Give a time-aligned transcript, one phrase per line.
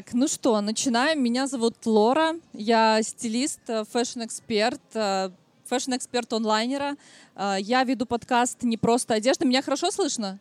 [0.00, 1.22] Так, ну что, начинаем.
[1.22, 5.28] Меня зовут Лора, я стилист, э, фэшн-эксперт, э,
[5.66, 6.96] фэшн-эксперт онлайнера.
[7.36, 9.44] Э, я веду подкаст «Не просто одежда».
[9.44, 10.38] Меня хорошо слышно?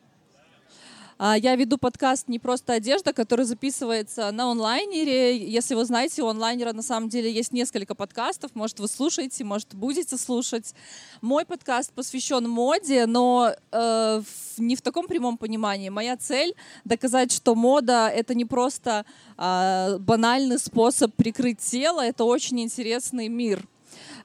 [1.22, 5.38] А, я веду подкаст «Не просто одежда», который записывается на онлайнере.
[5.38, 8.52] Если вы знаете, у онлайнера на самом деле есть несколько подкастов.
[8.54, 10.74] Может, вы слушаете, может, будете слушать.
[11.20, 14.22] Мой подкаст посвящен моде, но э,
[14.60, 15.90] не в таком прямом понимании.
[15.90, 16.56] Моя цель—
[16.86, 19.06] доказать, что мода— это не просто
[19.38, 23.68] э, банальный способ прикрыть тело, это очень интересный мир.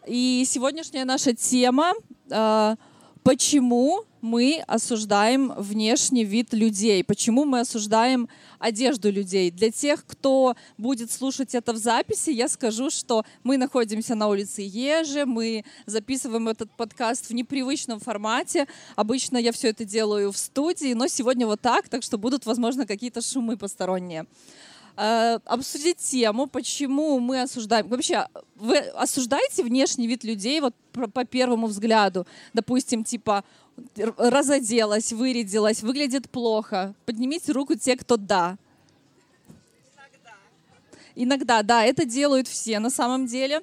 [0.06, 1.94] И сегодняшняя наша тема
[2.30, 2.76] э,—
[3.24, 8.28] почему мы осуждаем внешний вид людей, почему мы осуждаем
[8.58, 9.50] одежду людей.
[9.50, 14.62] Для тех, кто будет слушать это в записи, я скажу, что мы находимся на улице
[14.62, 18.66] Ежи, мы записываем этот подкаст в непривычном формате.
[18.94, 22.86] Обычно я все это делаю в студии, но сегодня вот так, так что будут, возможно,
[22.86, 24.26] какие-то шумы посторонние
[24.96, 27.88] э, обсудить тему, почему мы осуждаем.
[27.88, 28.26] Вообще,
[28.64, 30.74] вы осуждаете внешний вид людей вот
[31.12, 32.26] по первому взгляду?
[32.52, 33.44] Допустим, типа
[34.16, 36.94] разоделась, вырядилась, выглядит плохо.
[37.04, 38.56] Поднимите руку те, кто да.
[41.14, 41.62] Иногда.
[41.62, 43.62] Да, это делают все на самом деле.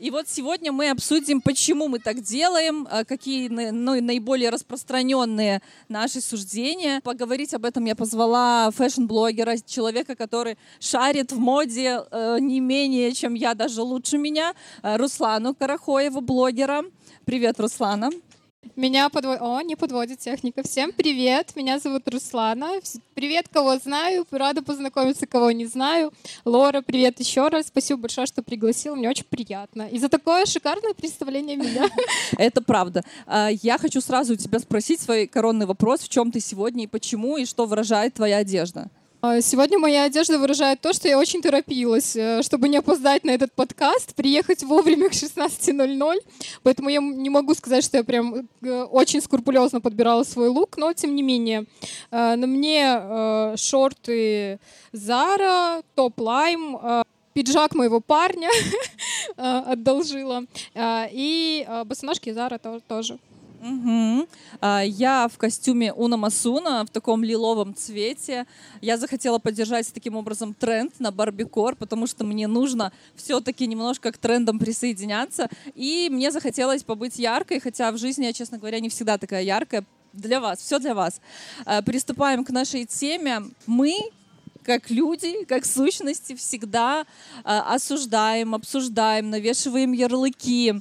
[0.00, 6.22] И вот сегодня мы обсудим, почему мы так делаем, а, какие ну, наиболее распространенные наши
[6.22, 7.02] суждения.
[7.02, 13.34] Поговорить об этом я позвала фэшн-блогера, человека, который шарит в моде э, не менее, чем
[13.34, 16.82] я, даже лучше меня, э, Руслану Карахоеву, блогера.
[17.26, 18.08] Привет, Руслана.
[18.76, 19.42] Меня подводит...
[19.42, 20.62] О, не подводит техника.
[20.62, 22.72] Всем привет, меня зовут Руслана.
[23.14, 26.12] Привет, кого знаю, рада познакомиться, кого не знаю.
[26.44, 27.66] Лора, привет еще раз.
[27.66, 29.88] Спасибо большое, что пригласила, мне очень приятно.
[29.88, 31.88] И за такое шикарное представление меня.
[32.38, 33.02] Это правда.
[33.26, 36.86] А, я хочу сразу у тебя спросить свой коронный вопрос, в чем ты сегодня и
[36.86, 38.90] почему, и что выражает твоя одежда.
[39.22, 43.30] А, сегодня моя одежда выражает то, что я очень торопилась, э, чтобы не опоздать на
[43.30, 46.16] этот подкаст, приехать вовремя к 16.00.
[46.62, 50.94] Поэтому я не могу сказать, что я прям э, очень скрупулезно подбирала свой лук, но
[50.94, 51.66] тем не менее.
[52.10, 54.58] Э, на мне шорты
[54.94, 58.48] Zara, топ Lime, пиджак моего парня
[59.36, 63.18] одолжила и босоножки Zara тоже.
[63.60, 64.26] Угу.
[64.84, 68.46] Я в костюме Уна Масуна в таком лиловом цвете.
[68.80, 74.18] Я захотела поддержать таким образом тренд на барбикор, потому что мне нужно все-таки немножко к
[74.18, 75.48] трендам присоединяться.
[75.74, 79.84] И мне захотелось побыть яркой, хотя в жизни я, честно говоря, не всегда такая яркая.
[80.12, 81.20] Для вас, все для вас.
[81.64, 83.42] А, приступаем к нашей теме.
[83.66, 83.94] Мы
[84.64, 87.06] как люди, как сущности, всегда
[87.44, 90.74] осуждаем, обсуждаем, навешиваем ярлыки,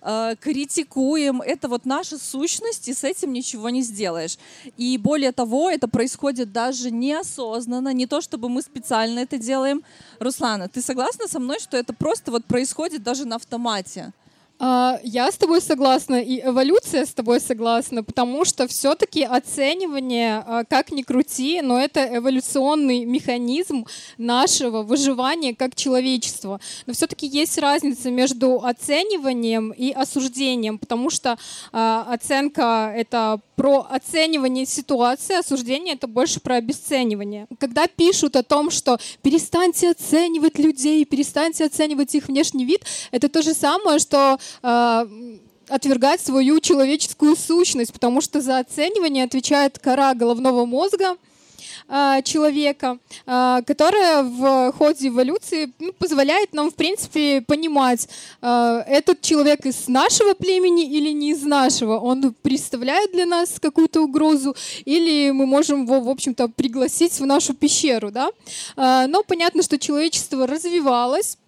[0.00, 1.40] э, критикуем.
[1.40, 4.38] Это вот наша сущность, и с этим ничего не сделаешь.
[4.76, 9.82] И более того, это происходит даже неосознанно, не то чтобы мы специально это делаем.
[10.18, 14.12] Руслана, ты согласна со мной, что это просто вот происходит даже на автомате?
[14.60, 20.64] А, я с тобой согласна, и эволюция с тобой согласна, потому что все-таки оценивание, а,
[20.64, 23.84] как ни крути, но это эволюционный механизм
[24.16, 26.60] нашего выживания как человечества.
[26.86, 31.36] Но все-таки есть разница между оцениванием и осуждением, потому что
[31.72, 37.46] а, оценка— это про оценивание ситуации, осуждение— это больше про обесценивание.
[37.58, 43.42] Когда пишут о том, что перестаньте оценивать людей, перестаньте оценивать их внешний вид, это то
[43.42, 44.38] же самое, что
[45.68, 51.16] отвергать свою человеческую сущность, потому что за оценивание отвечает кора головного мозга,
[51.86, 58.08] а, человека, а, которая в ходе эволюции ну, позволяет нам, в принципе, понимать,
[58.40, 61.98] а, этот человек из нашего племени или не из нашего.
[61.98, 64.56] Он представляет для нас какую-то угрозу,
[64.86, 68.10] или мы можем его, в общем-то, пригласить в нашу пещеру.
[68.10, 68.30] Да?
[68.76, 71.43] Но понятно, что человечество развивалось, а,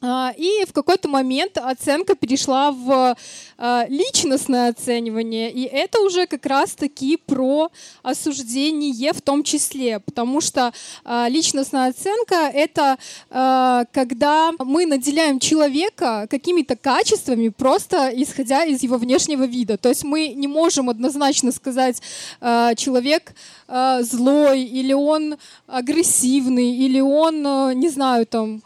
[0.00, 3.16] и в какой-то момент оценка перешла в
[3.60, 7.70] а, личностное оценивание, и это уже как раз-таки про
[8.04, 10.72] осуждение в том числе, потому что
[11.04, 12.96] а, личностная оценка— это
[13.28, 19.76] когда мы наделяем человека какими-то качествами, просто исходя из его внешнего вида.
[19.76, 22.00] То есть мы не можем однозначно сказать,
[22.76, 23.34] человек
[23.68, 25.36] злой, или он
[25.66, 27.42] агрессивный, или он,
[27.78, 28.62] не знаю, там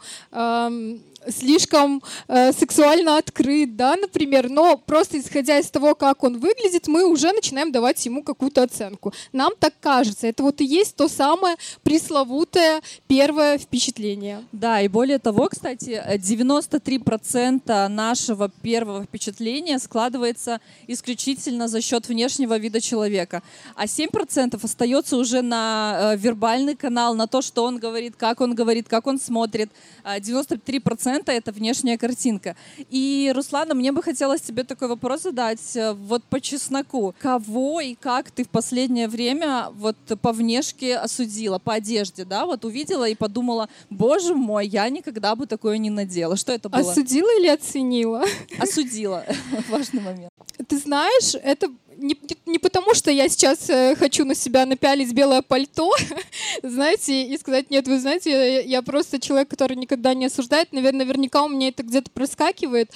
[1.29, 7.05] слишком э, сексуально открыт, да, например, но просто исходя из того, как он выглядит, мы
[7.05, 9.13] уже начинаем давать ему какую-то оценку.
[9.31, 10.27] Нам так кажется.
[10.27, 14.43] Это вот и есть то самое пресловутое первое впечатление.
[14.51, 22.81] Да, и более того, кстати, 93% нашего первого впечатления складывается исключительно за счет внешнего вида
[22.81, 23.43] человека,
[23.75, 28.55] а 7% остается уже на э, вербальный канал, на то, что он говорит, как он
[28.55, 29.69] говорит, как он смотрит.
[30.03, 32.55] 93% процента это внешняя картинка.
[32.89, 35.75] И, Руслана, мне бы хотелось тебе такой вопрос задать.
[35.75, 37.13] Э, вот по чесноку.
[37.19, 42.45] Кого и как ты в последнее время вот по внешке осудила, по одежде, да?
[42.45, 46.35] Вот увидела и подумала, боже мой, я никогда бы такое не надела.
[46.35, 46.91] Что это было?
[46.91, 48.23] Осудила или оценила?
[48.59, 49.23] Осудила.
[49.69, 50.31] Важный момент.
[50.67, 51.67] Ты знаешь, это
[51.97, 55.91] не, не потому, что я сейчас э, хочу на себя напялить белое пальто,
[56.63, 61.05] знаете, и сказать, нет, вы знаете, я, я просто человек, который никогда не осуждает, наверное,
[61.05, 62.91] наверняка у меня это где-то проскакивает.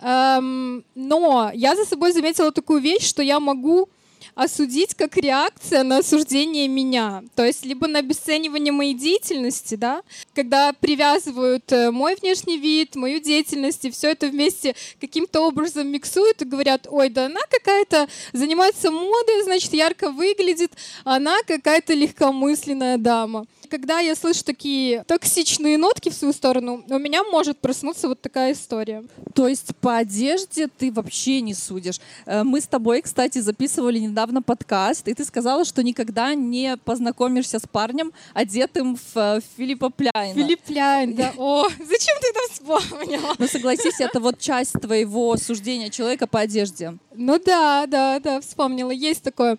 [0.00, 3.88] Эм, но я за собой заметила такую вещь, что я могу
[4.34, 7.22] осудить как реакция на осуждение меня.
[7.34, 10.02] То есть либо на обесценивание моей деятельности, да,
[10.34, 16.42] когда привязывают э, мой внешний вид, мою деятельность, и все это вместе каким-то образом миксуют
[16.42, 20.72] и говорят, ой, да она какая-то занимается модой, значит, ярко выглядит,
[21.04, 27.22] она какая-то легкомысленная дама когда я слышу такие токсичные нотки в свою сторону, у меня
[27.24, 29.04] может проснуться вот такая история.
[29.34, 32.00] То есть по одежде ты вообще не судишь.
[32.26, 37.58] Э, мы с тобой, кстати, записывали недавно подкаст, и ты сказала, что никогда не познакомишься
[37.58, 40.34] с парнем, одетым в э, Филиппа Пляйна.
[40.34, 41.32] Филипп Пляйн, да.
[41.38, 43.34] О, зачем ты это вспомнила?
[43.38, 46.98] Ну согласись, это вот часть твоего суждения человека по одежде.
[47.14, 48.90] Ну да, да, да, вспомнила.
[48.90, 49.58] Есть такое.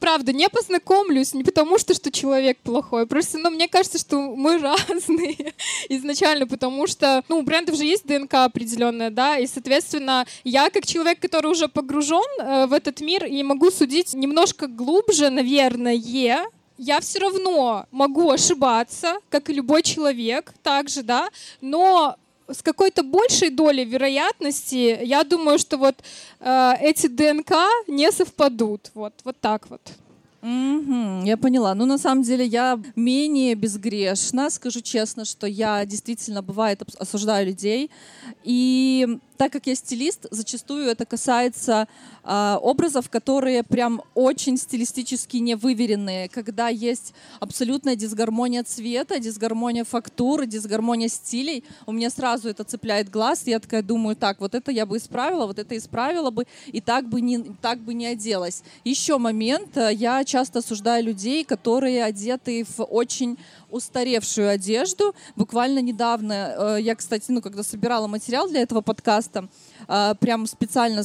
[0.00, 4.58] Правда, не познакомлюсь не потому, что, что человек плохой, просто, ну, мне кажется, что мы
[4.58, 5.54] разные
[5.88, 10.86] изначально, потому что, ну, у брендов же есть ДНК определенная, да, и, соответственно, я как
[10.86, 17.00] человек, который уже погружен э, в этот мир и могу судить немножко глубже, наверное, я
[17.00, 21.28] все равно могу ошибаться, как и любой человек, также, да,
[21.60, 22.16] но
[22.52, 25.96] с какой-то большей долей вероятности, я думаю, что вот
[26.40, 27.52] э, эти ДНК
[27.86, 28.90] не совпадут.
[28.94, 29.80] Вот, вот так вот.
[30.42, 31.74] Mm-hmm, я поняла.
[31.74, 34.50] Ну, на самом деле, я менее безгрешна.
[34.50, 37.90] Скажу честно, что я действительно, бывает, осуждаю людей.
[38.42, 41.88] И так как я стилист, зачастую это касается
[42.24, 51.08] э, образов, которые прям очень стилистически невыверенные, когда есть абсолютная дисгармония цвета, дисгармония фактуры, дисгармония
[51.08, 51.64] стилей.
[51.86, 54.98] У меня сразу это цепляет глаз, и я такая думаю, так, вот это я бы
[54.98, 58.62] исправила, вот это исправила бы, и так бы не, так бы не оделась.
[58.84, 63.36] Еще момент, э, я часто осуждаю людей, которые одеты в очень
[63.70, 65.14] устаревшую одежду.
[65.36, 69.48] Буквально недавно, э, я, кстати, ну, когда собирала материал для этого подкаста,
[69.86, 71.02] прям специально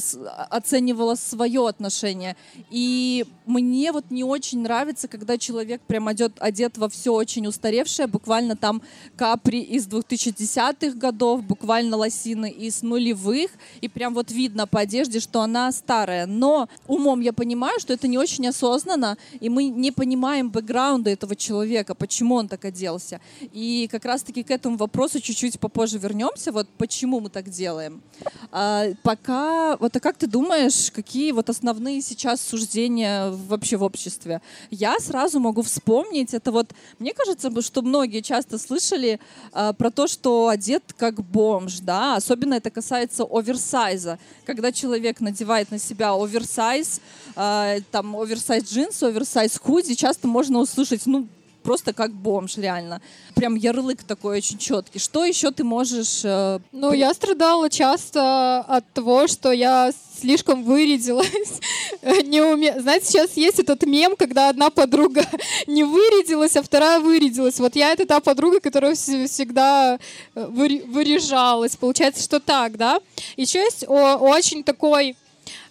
[0.50, 2.36] оценивала свое отношение.
[2.70, 8.06] И мне вот не очень нравится, когда человек прям одет, одет во все очень устаревшее,
[8.06, 8.82] буквально там
[9.16, 13.50] капри из 2010-х годов, буквально лосины из нулевых,
[13.80, 16.26] и прям вот видно по одежде, что она старая.
[16.26, 21.36] Но умом я понимаю, что это не очень осознанно, и мы не понимаем бэкграунда этого
[21.36, 23.20] человека, почему он так оделся.
[23.52, 28.02] И как раз-таки к этому вопросу чуть-чуть попозже вернемся, вот почему мы так делаем.
[28.50, 28.65] А,
[29.02, 34.40] пока, вот а как ты думаешь, какие вот основные сейчас суждения вообще в обществе?
[34.70, 39.20] Я сразу могу вспомнить, это вот, мне кажется, что многие часто слышали
[39.52, 45.70] а, про то, что одет как бомж, да, особенно это касается оверсайза, когда человек надевает
[45.70, 47.00] на себя оверсайз,
[47.34, 51.26] а, там оверсайз джинсы, оверсайз худи, часто можно услышать, ну,
[51.66, 53.00] просто как бомж, реально.
[53.34, 55.00] Прям ярлык такой очень четкий.
[55.00, 56.20] Что еще ты можешь...
[56.22, 61.60] Э, ну, я страдала часто от того, что я слишком вырядилась.
[62.24, 62.80] не уме...
[62.80, 65.24] Знаете, сейчас есть этот мем, когда одна подруга
[65.66, 67.58] не вырядилась, а вторая вырядилась.
[67.58, 69.98] Вот я это та подруга, которая всегда
[70.36, 71.76] э, выряжалась.
[71.76, 73.00] Получается, что так, да?
[73.36, 75.16] Еще есть очень такой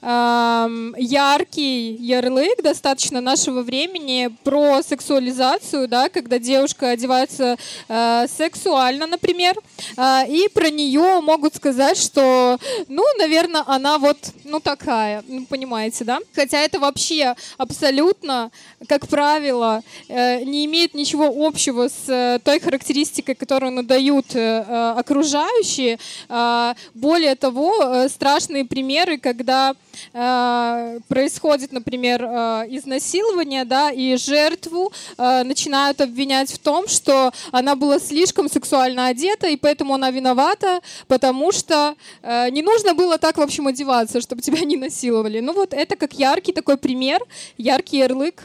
[0.05, 7.57] яркий ярлык достаточно нашего времени про сексуализацию, да, когда девушка одевается
[7.88, 9.55] э, сексуально, например,
[9.97, 16.03] э, и про нее могут сказать, что, ну, наверное, она вот, ну, такая, ну, понимаете,
[16.03, 16.19] да?
[16.33, 18.51] Хотя это вообще абсолютно,
[18.88, 24.85] как правило, э, не имеет ничего общего с э, той характеристикой, которую надают э, э
[25.00, 25.97] окружающие.
[26.29, 29.74] Э, более того, э, страшные примеры, когда
[30.13, 32.27] э, происходит, например, э,
[32.69, 39.47] изнасилование, да, и жертву э, начинают обвинять в том, что она была слишком сексуально одета,
[39.47, 44.41] и поэтому она виновата, потому что э, не нужно было так, в общем, одеваться, чтобы
[44.41, 45.39] тебя не насиловали.
[45.39, 47.21] Ну вот это как яркий такой пример,
[47.57, 48.43] яркий ярлык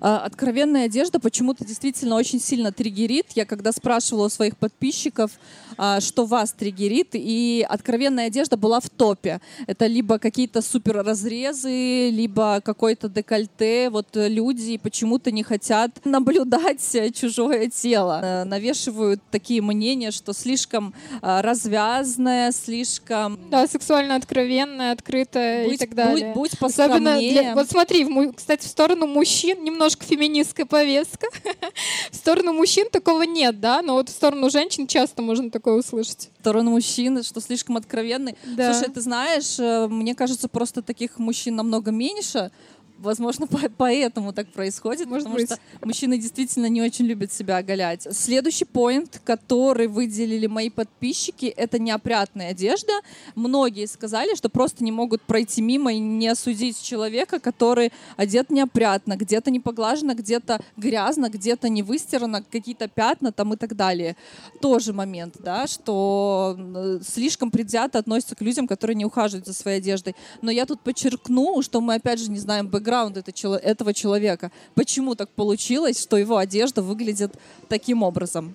[0.00, 3.26] откровенная одежда почему-то действительно очень сильно триггерит.
[3.34, 5.32] Я когда спрашивала у своих подписчиков,
[5.78, 9.40] а, что вас триггерит, и откровенная одежда была в топе.
[9.66, 13.90] Это либо какие-то супер разрезы, либо какой-то декольте.
[13.90, 16.80] Вот люди почему-то не хотят наблюдать
[17.14, 18.20] чужое тело.
[18.22, 23.38] Э, навешивают такие мнения, что слишком а, развязное, слишком...
[23.50, 26.32] Да, сексуально откровенное, открытое будь, и так далее.
[26.32, 27.54] Будь, будь Особенно для...
[27.54, 31.26] Вот смотри, кстати, в сторону мужчин немножко феминистская повестка.
[32.10, 36.30] в сторону мужчин такого нет, да, но вот в сторону женщин часто можно такое услышать.
[36.38, 38.36] В сторону мужчин, что слишком откровенный.
[38.44, 38.72] Да.
[38.72, 42.50] Слушай, ты знаешь, э, мне кажется, просто таких мужчин намного меньше,
[42.98, 45.50] Возможно, поэтому так происходит, Может потому быть.
[45.50, 48.06] что мужчины действительно не очень любят себя оголять.
[48.10, 52.92] Следующий поинт, который выделили мои подписчики, это неопрятная одежда.
[53.34, 59.16] Многие сказали, что просто не могут пройти мимо и не осудить человека, который одет неопрятно,
[59.16, 64.16] где-то не поглажено, где-то грязно, где-то не выстирано, какие-то пятна там и так далее.
[64.60, 66.58] Тоже момент, да, что
[67.06, 70.16] слишком предвзято относятся к людям, которые не ухаживают за своей одеждой.
[70.40, 74.50] Но я тут подчеркну, что мы опять же не знаем бэкграунд бэкграунд этого человека.
[74.74, 77.34] Почему так получилось, что его одежда выглядит
[77.68, 78.54] таким образом?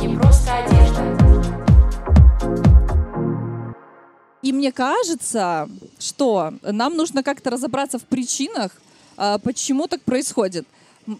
[0.00, 1.14] Не просто одежда.
[4.42, 8.72] И мне кажется, что нам нужно как-то разобраться в причинах,
[9.16, 10.66] а, почему так происходит.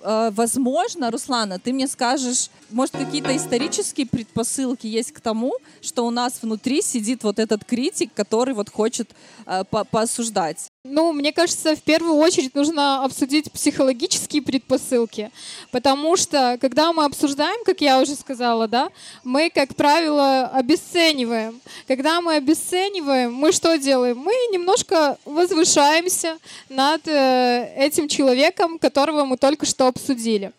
[0.02, 6.10] А, возможно, Руслана, ты мне скажешь, может, какие-то исторические предпосылки есть к тому, что у
[6.10, 9.10] нас внутри сидит вот этот критик, который вот хочет
[9.46, 10.70] э, по поосуждать?
[10.86, 15.30] Ну, мне кажется, в первую очередь нужно обсудить психологические предпосылки,
[15.70, 18.90] потому что, когда мы обсуждаем, как я уже сказала, да,
[19.24, 21.58] мы, как правило, обесцениваем.
[21.88, 24.18] Когда мы обесцениваем, мы что делаем?
[24.18, 26.36] Мы немножко возвышаемся
[26.68, 30.52] над э, этим человеком, которого мы только что обсудили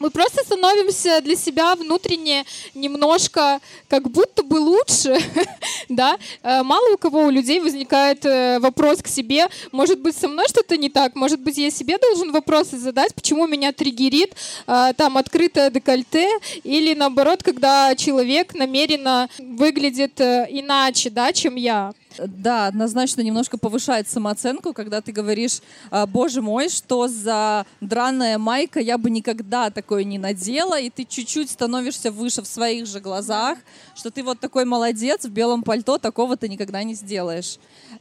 [0.00, 5.16] мы просто становимся для себя внутренне немножко как будто бы лучше,
[5.88, 6.18] да.
[6.42, 10.46] Э, мало у кого у людей возникает э, вопрос к себе, может быть, со мной
[10.48, 14.34] что-то не так, может быть, я себе должен вопросы задать, почему меня триггерит
[14.66, 16.30] э, там открытое декольте,
[16.64, 21.92] или наоборот, когда человек намеренно выглядит иначе, да, чем я.
[22.18, 28.80] Да, однозначно немножко повышает самооценку, когда ты говоришь, «А, боже мой, что за драная майка,
[28.80, 33.58] я бы никогда такое не надела, и ты чуть-чуть становишься выше в своих же глазах,
[33.94, 37.58] что ты вот такой молодец в белом пальто, такого ты никогда не сделаешь.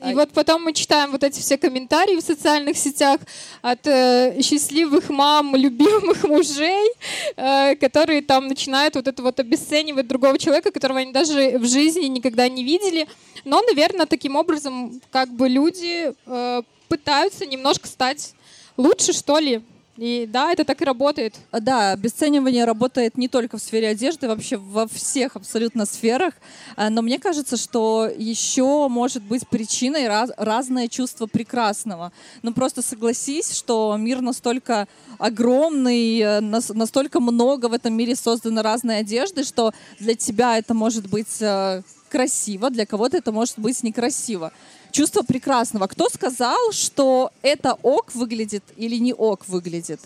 [0.08, 3.20] И вот потом мы читаем вот эти все комментарии в социальных сетях
[3.62, 6.92] от э, счастливых мам, любимых мужей,
[7.36, 12.06] э, которые там начинают вот это вот обесценивать другого человека, которого они даже в жизни
[12.06, 13.08] никогда не видели.
[13.46, 18.34] Но, наверное, таким образом как бы люди э, пытаются немножко стать
[18.78, 19.62] лучше, что ли.
[20.00, 21.36] И да, это так и работает.
[21.52, 26.36] Да, обесценивание работает не только в сфере одежды, вообще во всех абсолютно сферах.
[26.78, 32.14] А, но мне кажется, что еще может быть причиной раз, разное чувство прекрасного.
[32.44, 34.88] Ну просто согласись, что мир настолько
[35.18, 41.10] огромный, э, настолько много в этом мире создано разной одежды, что для тебя это может
[41.10, 44.54] быть э, красиво, для кого-то это может быть некрасиво.
[44.92, 45.88] Чувство прекрасного.
[45.88, 50.00] Кто сказал, что это ок выглядит или не ок выглядит?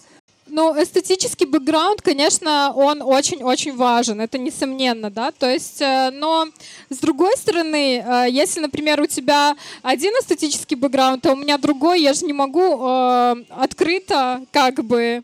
[0.47, 6.47] Ну, эстетический бэкграунд, конечно, он очень-очень важен, это несомненно, да, то есть, э, но
[6.89, 12.01] с другой стороны, э, если, например, у тебя один эстетический бэкграунд, а у меня другой,
[12.01, 15.23] я же не могу э, открыто как бы,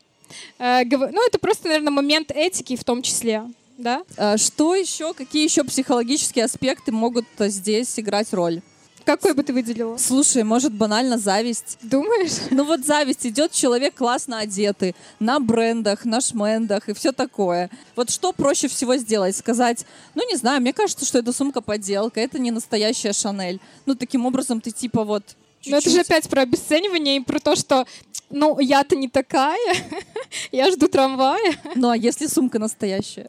[0.57, 3.43] ну, это просто, наверное, момент этики в том числе
[3.77, 4.03] да?
[4.35, 8.61] Что еще, какие еще психологические аспекты могут здесь играть роль?
[9.09, 9.97] Какой бы ты выделила?
[9.97, 11.79] Слушай, может банально зависть.
[11.81, 12.47] Думаешь?
[12.51, 13.25] Ну вот зависть.
[13.25, 17.71] Идет человек классно одетый, на брендах, на шмендах и все такое.
[17.95, 19.35] Вот что проще всего сделать?
[19.35, 23.59] Сказать, ну не знаю, мне кажется, что это сумка подделка, это не настоящая Шанель.
[23.87, 25.23] Ну таким образом ты типа вот
[25.61, 25.71] чуть-чуть.
[25.71, 27.87] Но это же опять про обесценивание и про то, что
[28.29, 29.75] ну, я-то не такая,
[30.51, 31.57] я жду трамвая.
[31.73, 33.27] Ну, а если сумка настоящая?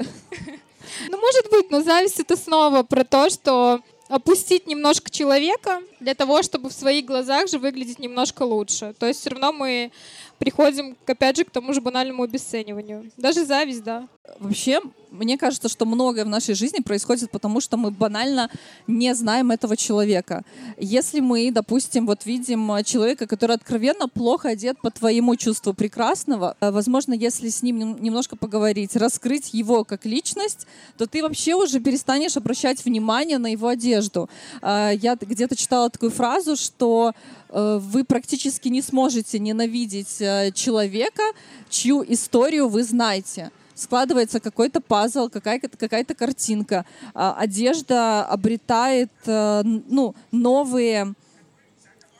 [1.08, 6.42] Ну, может быть, но зависть это снова про то, что опустить немножко человека для того,
[6.42, 8.94] чтобы в своих глазах же выглядеть немножко лучше.
[8.98, 9.92] То есть все равно мы
[10.38, 13.10] приходим, опять же, к тому же банальному обесцениванию.
[13.18, 14.08] Даже зависть, да.
[14.38, 14.80] Вообще,
[15.10, 18.48] мне кажется, что многое в нашей жизни происходит потому, что мы банально
[18.86, 20.44] не знаем этого человека.
[20.78, 26.70] Если мы, допустим, вот видим человека, который откровенно плохо одет по твоему чувству прекрасного, э,
[26.70, 30.66] возможно, если с ним немножко поговорить, раскрыть его как личность,
[30.96, 34.30] то ты вообще уже перестанешь обращать внимание на его одежду.
[34.62, 37.12] Э, я где-то читала такую фразу, что
[37.48, 40.18] э, вы практически не сможете ненавидеть
[40.54, 41.22] человека,
[41.68, 46.84] чью историю вы знаете складывается какой-то пазл, какая-то какая картинка.
[47.14, 51.14] А, одежда обретает э, ну, новые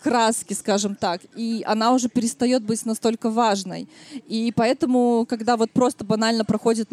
[0.03, 3.89] краски, скажем так, и она уже перестает быть настолько важной.
[4.27, 6.89] И поэтому, когда вот просто банально проходит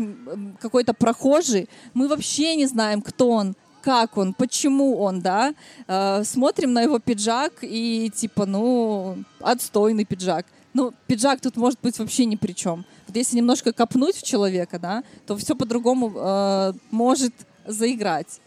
[0.59, 3.55] какой-то прохожий, мы вообще не знаем, кто он,
[3.87, 5.53] как он, почему он, да,
[5.87, 10.45] э, смотрим на его пиджак и типа, ну, отстойный пиджак.
[10.73, 12.83] Ну, пиджак тут может быть вообще ни при чем.
[13.07, 17.33] Вот если немножко копнуть в человека, да, то все по-другому э, может
[17.65, 18.41] заиграть.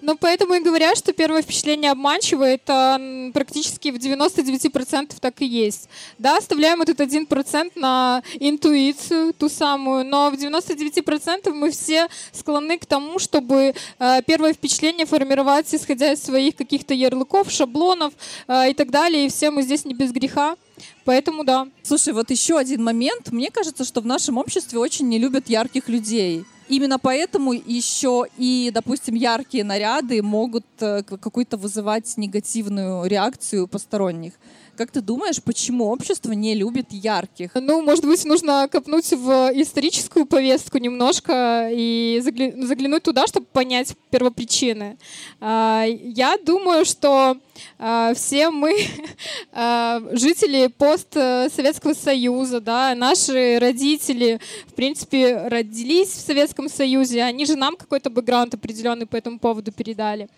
[0.00, 5.88] Ну, поэтому и говорят, что первое впечатление обманчиво, это практически в 99% так и есть.
[6.18, 12.86] Да, оставляем этот 1% на интуицию, ту самую, но в 99% мы все склонны к
[12.86, 18.14] тому, чтобы э, первое впечатление формировать, исходя из своих каких-то ярлыков, шаблонов
[18.46, 20.56] э, и так далее, и все мы здесь не без греха.
[21.04, 21.66] Поэтому да.
[21.82, 23.32] Слушай, вот еще один момент.
[23.32, 26.44] Мне кажется, что в нашем обществе очень не любят ярких людей.
[26.68, 34.34] Именно поэтому еще и, допустим, яркие наряды могут э, какую-то вызывать негативную реакцию посторонних.
[34.78, 37.50] Как ты думаешь, почему общество не любит ярких?
[37.56, 44.96] Ну, может быть, нужно копнуть в историческую повестку немножко и заглянуть туда, чтобы понять первопричины.
[45.40, 47.38] А, я думаю, что
[47.80, 48.86] а, все мы
[49.52, 57.56] а, жители постсоветского союза, да, наши родители, в принципе, родились в Советском Союзе, они же
[57.56, 60.28] нам какой-то бэкграунд определенный по этому поводу передали.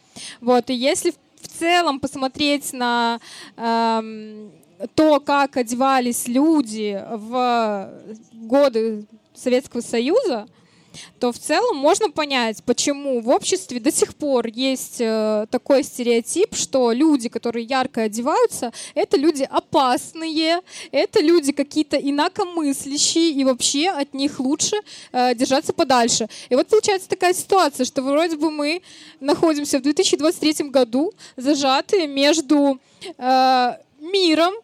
[0.40, 1.18] Вот, и если в
[1.48, 3.20] целом посмотреть на
[3.56, 4.48] э,
[4.94, 7.90] то, как одевались люди в
[8.32, 10.46] годы Советского Союза,
[11.18, 16.54] то в целом можно понять, почему в обществе до сих пор есть э, такой стереотип,
[16.54, 20.60] что люди, которые ярко одеваются, это люди опасные,
[20.92, 24.76] это люди какие-то инакомыслящие, и вообще от них лучше
[25.12, 26.28] э, держаться подальше.
[26.48, 28.82] И вот получается такая ситуация, что вроде бы мы
[29.20, 32.80] находимся в 2023 году зажатые между
[33.18, 34.54] э, миром,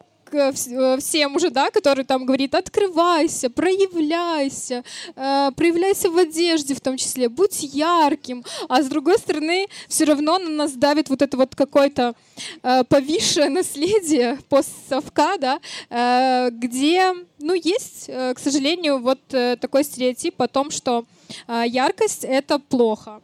[0.98, 4.84] всем уже, да, который там говорит, открывайся, проявляйся,
[5.14, 10.38] э, проявляйся в одежде в том числе, будь ярким, а с другой стороны все равно
[10.38, 12.14] на нас давит вот это вот какое-то
[12.62, 15.60] э, повисшее наследие постсовка, да,
[15.90, 21.04] э, где, ну, есть, э, к сожалению, вот э, такой стереотип о том, что
[21.48, 23.20] э, яркость— это плохо.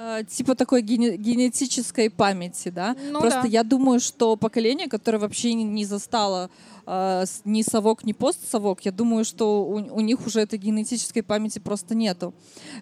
[0.00, 2.96] Э, типа такой генетической памяти, да?
[3.10, 3.48] Ну, Просто да.
[3.48, 6.50] я думаю, что поколение, которое вообще не застало
[6.86, 11.58] э, ни совок, ни постсовок, я думаю, что у, у них уже этой генетической памяти
[11.58, 12.32] просто нету.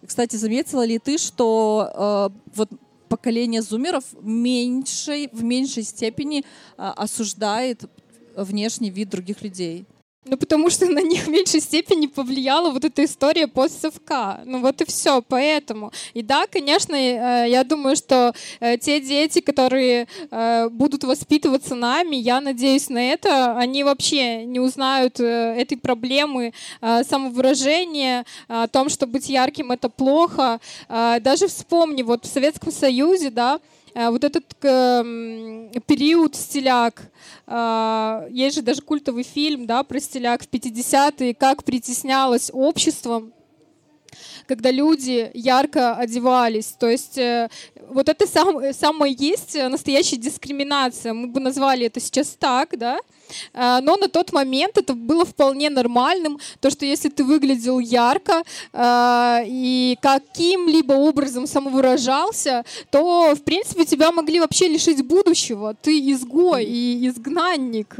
[0.07, 2.69] Кстати, заметила ли ты, что э, вот
[3.09, 6.45] поколение зумеров меньшей, в меньшей степени э,
[6.77, 7.85] осуждает
[8.37, 9.87] внешний вид других людей?
[10.29, 14.41] Ну, потому что на них в меньшей степени повлияла вот эта история постсовка.
[14.45, 15.93] Ну, вот и все, поэтому.
[16.15, 22.17] И да, конечно, э, я думаю, что э, те дети, которые э, будут воспитываться нами,
[22.17, 29.29] я надеюсь на это, они вообще не узнают этой проблемы самовыражения, о том, что быть
[29.29, 30.61] ярким— это плохо.
[30.89, 33.61] Даже вспомни, вот в Советском Союзе, да,
[34.11, 37.11] вот этот эм, период стиляк,
[37.47, 43.33] э, есть же даже культовый фильм да, про стиляк в 50-е, как притеснялось обществом
[44.47, 46.69] когда люди ярко одевались.
[46.79, 47.49] То есть э,
[47.89, 51.13] вот это сам, самое есть настоящая дискриминация.
[51.13, 52.99] Мы бы назвали это сейчас так, да,
[53.55, 59.43] но на тот момент это было вполне нормальным, то, что если ты выглядел ярко а,
[59.45, 65.75] и каким-либо образом самовыражался, то, в принципе, тебя могли вообще лишить будущего.
[65.75, 67.97] Ты изгой и изгнанник.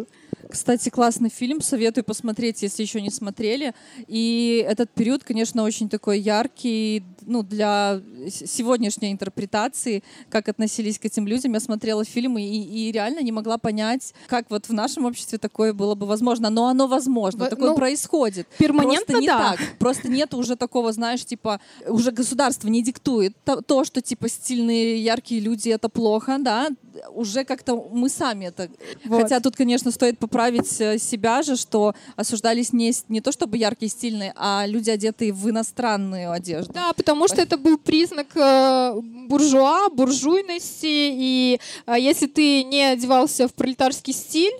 [0.49, 3.75] Кстати, классный фильм, советую посмотреть, если еще не смотрели.
[4.07, 11.27] И этот период, конечно, очень такой яркий, ну, для сегодняшней интерпретации, как относились к этим
[11.27, 11.53] людям.
[11.53, 15.73] Я смотрела фильмы и, и реально не могла понять, как вот в нашем обществе такое
[15.73, 16.51] было бы возможно.
[16.51, 18.47] Но оно возможно, в, такое ну, происходит.
[18.59, 19.39] Перманентно, Просто не да.
[19.39, 19.61] так.
[19.79, 25.03] Просто нет уже такого, знаешь, типа, уже государство не диктует то, то что, типа, стильные,
[25.03, 26.69] яркие люди— это плохо, да,
[27.13, 28.69] уже как-то мы сами это...
[29.05, 29.23] Вот.
[29.23, 33.91] Хотя тут, конечно, стоит поправить э, себя же, что осуждались не, не то чтобы яркие,
[33.91, 36.73] стильные, а люди, одетые в иностранную одежду.
[36.73, 38.93] Да, потому что это был признак э,
[39.29, 44.55] буржуа, буржуйности, и э, если ты не одевался в пролетарский стиль,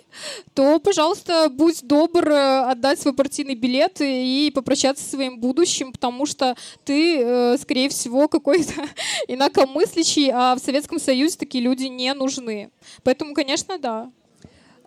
[0.53, 6.25] то, пожалуйста, будь добр э, отдать свой партийный билет и попрощаться со своим будущим, потому
[6.25, 8.73] что ты, скорее всего, какой-то
[9.27, 12.71] инакомыслящий, а в Советском Союзе такие люди не нужны.
[13.03, 14.11] Поэтому, конечно, да.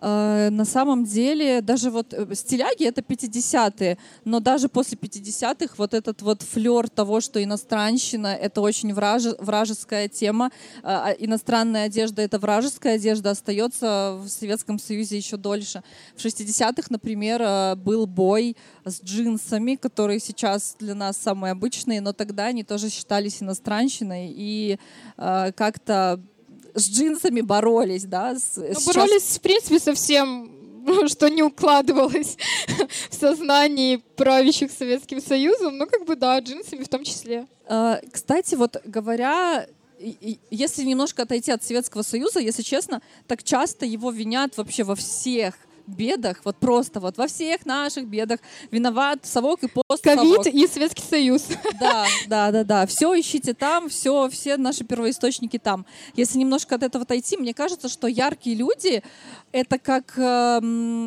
[0.01, 5.93] Э, на самом деле даже вот э, стиляги это 50-е, но даже после 50-х вот
[5.93, 12.23] этот вот флер того, что иностранщина это очень враже, вражеская тема, э, а иностранная одежда
[12.23, 15.83] это вражеская одежда, остается в Советском Союзе еще дольше.
[16.15, 22.45] В 60-х, например, был бой с джинсами, которые сейчас для нас самые обычные, но тогда
[22.45, 24.79] они тоже считались иностранщиной и
[25.17, 26.19] как-то
[26.75, 28.35] с джинсами боролись, да?
[28.35, 28.95] С, ну, сейчас...
[28.95, 30.51] Боролись, в принципе, со всем
[31.07, 32.37] что не укладывалось
[33.09, 37.47] в сознании правящих Советским Союзом, ну, как бы, да, джинсами в том числе.
[37.67, 39.67] А, кстати, вот говоря
[40.49, 45.53] если немножко отойти от Советского Союза, если честно, так часто его винят вообще во всех
[45.91, 48.39] бедах, вот просто вот во всех наших бедах
[48.71, 51.47] виноват совок и пост Ковид и Советский Союз.
[51.79, 52.85] Да, да, да, да.
[52.85, 55.85] Все ищите там, все, все наши первоисточники там.
[56.15, 59.03] Если немножко от этого отойти, мне кажется, что яркие люди—
[59.51, 60.61] это как э,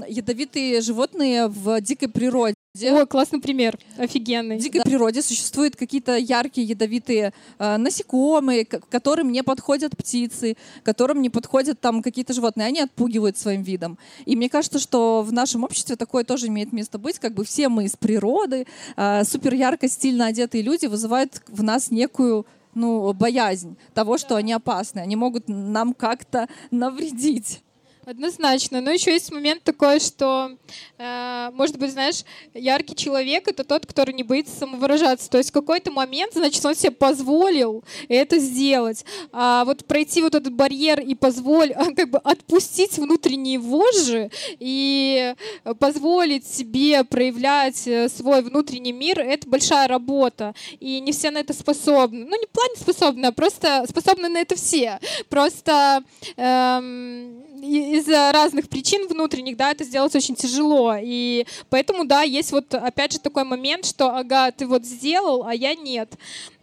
[0.09, 2.54] ядовитые животные в дикой природе.
[2.83, 4.59] О, классный пример, офигенный.
[4.59, 4.83] В дикой да.
[4.83, 11.79] природе существуют какие-то яркие ядовитые э, насекомые, к которым не подходят птицы, которым не подходят
[11.81, 13.97] там какие-то животные, они отпугивают своим видом.
[14.25, 17.69] И мне кажется, что в нашем обществе такое тоже имеет место быть, как бы все
[17.69, 23.77] мы из природы, э, супер ярко, стильно одетые люди вызывают в нас некую ну, боязнь
[23.95, 27.63] того, что они опасны, они могут нам как-то навредить.
[28.07, 28.81] Однозначно.
[28.81, 30.57] Но еще есть момент такой, что,
[30.99, 35.31] э, может быть, знаешь, яркий человек— это тот, который не боится самовыражаться.
[35.31, 39.05] То есть в какой-то момент, значит, он себе позволил это сделать.
[39.33, 45.35] А вот пройти вот этот барьер и позволить, как бы отпустить внутренние вожжи и
[45.79, 50.55] позволить себе проявлять э, свой внутренний мир— это большая работа.
[50.79, 52.27] И не все на это способны.
[52.27, 54.99] Ну, не в плане способны, а просто способны на это все.
[55.31, 56.05] Просто
[56.37, 57.45] эм,
[57.95, 60.97] из-за разных причин внутренних, да, это сделать очень тяжело.
[61.01, 65.55] И поэтому, да, есть вот опять же такой момент, что, ага, ты вот сделал, а
[65.55, 66.13] я нет.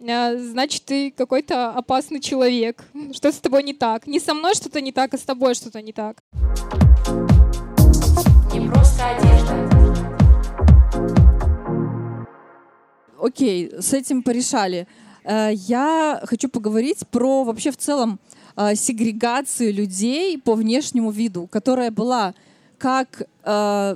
[0.02, 2.84] А, значит, ты какой-то опасный человек.
[3.14, 4.08] Что с тобой не так?
[4.08, 6.18] Не со мной что-то не так, а с тобой что-то не так.
[8.54, 9.82] Не просто одежда.
[13.18, 14.86] Окей, с этим порешали.
[15.24, 18.20] Э, я хочу поговорить про вообще в целом
[18.56, 22.34] сегрегацию людей по внешнему виду, которая была
[22.78, 23.96] как э,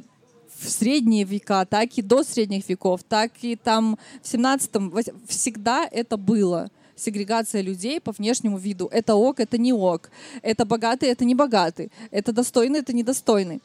[0.59, 4.93] в средние века, так и до средних веков, так и там в 17-м,
[5.27, 8.87] всегда это было сегрегация людей по внешнему виду.
[8.91, 10.09] Это ок, это не ок.
[10.41, 11.91] Это богатый, это не богатый.
[12.11, 13.61] Это достойный, это недостойный.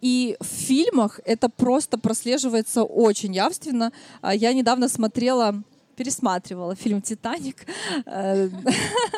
[0.00, 3.92] И в фильмах это просто прослеживается очень явственно.
[4.22, 5.62] А я недавно смотрела
[6.00, 7.66] пересматривала фильм «Титаник».
[8.06, 8.48] Э,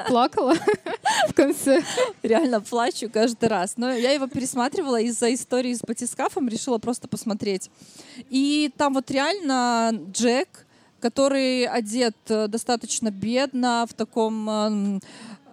[0.09, 0.55] Плакала
[1.29, 1.83] в конце.
[2.23, 3.75] Реально плачу каждый раз.
[3.77, 7.71] Но я его пересматривала из-за истории с батискафом, решила просто посмотреть.
[8.31, 10.67] И там вот реально Джек,
[11.01, 15.01] который одет э, достаточно бедно, в таком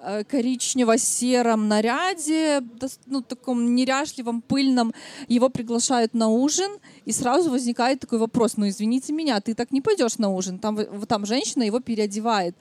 [0.01, 2.62] Э, коричнево-сером наряде,
[3.05, 4.93] ну, таком неряшливом, пыльном.
[5.27, 6.71] Его приглашают на ужин,
[7.03, 10.77] и сразу возникает такой вопрос, ну, извините меня, ты так не пойдешь на ужин, там,
[11.05, 12.55] там женщина его переодевает.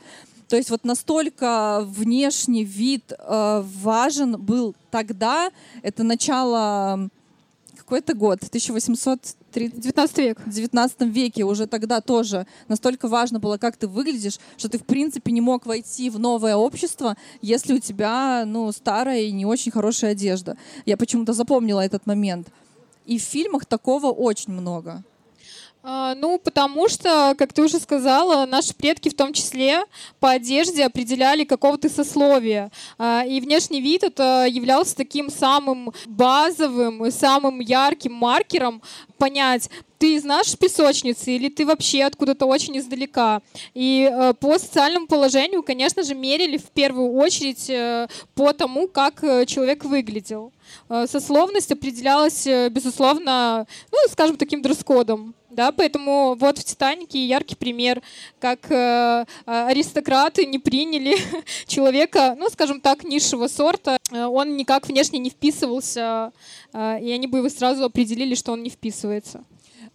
[0.48, 5.50] То есть вот настолько внешний вид э, важен был тогда,
[5.82, 7.10] это начало
[7.88, 8.38] какой это год?
[8.42, 9.80] 1830...
[9.80, 10.40] 19 век.
[10.44, 14.84] В 19 веке уже тогда тоже настолько важно было, как ты выглядишь, что ты, в
[14.84, 19.72] принципе, не мог войти в новое общество, если у тебя, ну, старая и не очень
[19.72, 20.58] хорошая одежда.
[20.84, 22.48] Я почему-то запомнила этот момент.
[23.06, 25.02] И в фильмах такого очень много.
[25.82, 29.84] А, ну, потому что, как ты уже сказала, наши предки в том числе
[30.18, 32.70] по одежде определяли какого то сословия.
[32.98, 38.82] А, и внешний вид это являлся таким самым базовым и самым ярким маркером
[39.18, 43.42] понять, ты из нашей песочницы или ты вообще откуда-то очень издалека.
[43.74, 49.24] И э, по социальному положению, конечно же, мерили в первую очередь э, по тому, как
[49.24, 50.52] э, человек выглядел.
[50.88, 55.34] Э, сословность определялась, э, безусловно, ну, скажем, таким дресс-кодом.
[55.50, 58.02] Да, поэтому вот в «Титанике» яркий пример,
[58.38, 61.16] как э, аристократы не приняли
[61.66, 63.98] человека, ну, скажем так, низшего сорта.
[64.12, 66.32] Он никак внешне не вписывался,
[66.74, 66.76] и
[67.12, 69.44] они бы его сразу определили, что он не вписывается.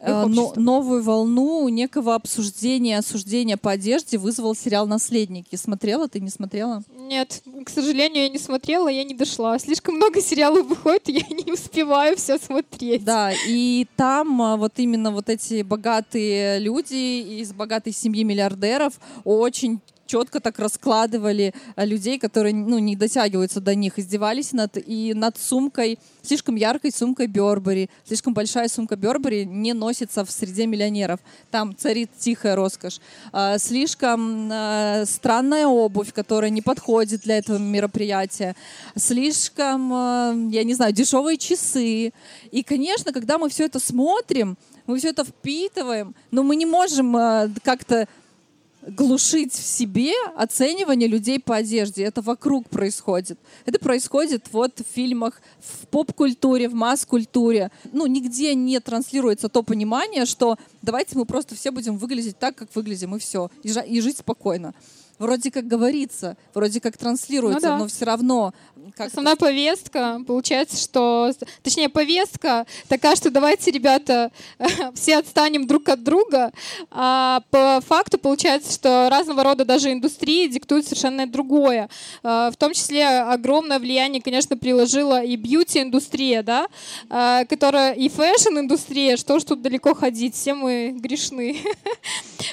[0.05, 5.55] Э, но, новую волну некого обсуждения, осуждения по одежде вызвал сериал «Наследники».
[5.55, 6.83] Смотрела ты, не смотрела?
[6.97, 9.57] Нет, к сожалению, я не смотрела, я не дошла.
[9.59, 13.05] Слишком много сериалов выходит, я не успеваю все смотреть.
[13.05, 19.79] Да, и там а, вот именно вот эти богатые люди из богатой семьи миллиардеров очень
[20.13, 25.39] четко так раскладывали э, людей, которые ну, не дотягиваются до них, издевались над, и над
[25.39, 27.89] сумкой, слишком яркой сумкой Бербери.
[28.05, 31.19] Слишком большая сумка Бербери не носится в среде миллионеров.
[31.49, 32.99] Там царит тихая роскошь.
[33.31, 38.55] А, слишком а, странная обувь, которая не подходит для этого мероприятия.
[38.95, 42.13] Слишком, а, я не знаю, дешевые часы.
[42.51, 47.13] И, конечно, когда мы все это смотрим, мы все это впитываем, но мы не можем
[47.63, 48.07] как-то
[48.87, 52.03] глушить в себе оценивание людей по одежде.
[52.03, 53.39] Это вокруг происходит.
[53.65, 57.71] Это происходит вот в фильмах, в поп-культуре, в масс-культуре.
[57.91, 62.75] Ну, нигде не транслируется то понимание, что давайте мы просто все будем выглядеть так, как
[62.75, 63.49] выглядим, и все.
[63.63, 64.73] И, и жить спокойно
[65.19, 67.77] вроде как говорится, вроде как транслируется, ну, да.
[67.77, 68.53] но все равно...
[68.95, 71.31] Как Основная повестка, получается, что...
[71.61, 74.31] Точнее, повестка такая, что давайте, ребята,
[74.95, 76.51] все отстанем друг от друга,
[76.91, 81.89] а по факту получается, что разного рода даже индустрии диктуют совершенно другое.
[82.23, 86.67] А, в том числе огромное влияние, конечно, приложила и бьюти-индустрия, да,
[87.09, 91.57] а, которая и фэшн-индустрия, что ж тут далеко ходить, все мы грешны.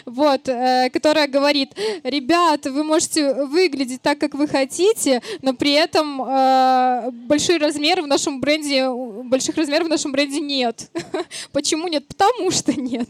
[0.07, 1.73] Вот, э, которая говорит,
[2.05, 8.03] ребят, ребята, вы можете выглядеть так, как вы хотите, но при этом э, большие размеры
[8.03, 8.89] в нашем бренде,
[9.25, 10.91] больших размеров в нашем бренде нет.
[11.53, 12.07] Почему нет?
[12.07, 13.09] Потому что нет.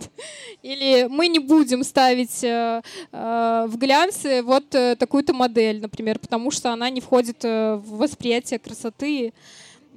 [0.62, 6.50] Или мы не будем ставить э, э, в глянце вот э, такую-то модель, например, потому
[6.50, 9.32] что она не входит э, в восприятие красоты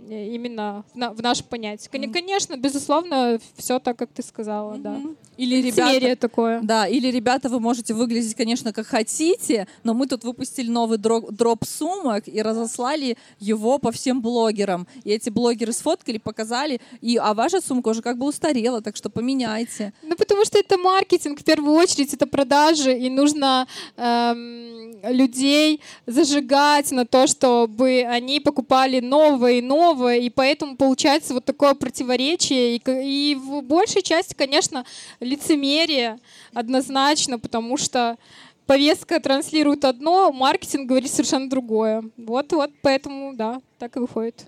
[0.09, 1.89] именно в наше понятие.
[2.11, 4.81] Конечно, безусловно, все так, как ты сказала, mm-hmm.
[4.81, 5.01] да.
[5.37, 6.61] Или ребята, такое.
[6.61, 11.31] Да, или ребята, вы можете выглядеть, конечно, как хотите, но мы тут выпустили новый дроп,
[11.31, 14.87] дроп сумок и разослали его по всем блогерам.
[15.03, 19.09] И эти блогеры сфоткали, показали, и, а ваша сумка уже как бы устарела, так что
[19.09, 19.93] поменяйте.
[20.03, 26.91] Ну, потому что это маркетинг, в первую очередь, это продажи, и нужно эм, людей зажигать
[26.91, 29.61] на то, чтобы они покупали новое и
[29.93, 32.77] новое, и поэтому получается вот такое противоречие.
[32.77, 34.85] И, и в большей части, конечно,
[35.19, 36.19] лицемерие
[36.53, 38.17] однозначно, потому что
[38.65, 42.03] повестка транслирует одно, маркетинг говорит совершенно другое.
[42.17, 44.45] Вот, вот, поэтому, да, так и выходит.